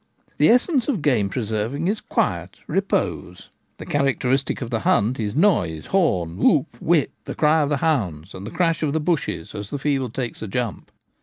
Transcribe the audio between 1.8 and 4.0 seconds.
is quiet, repose; the